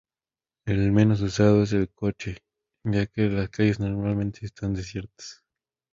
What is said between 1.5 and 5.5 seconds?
es el coche, ya que las calles normalmente están desiertas.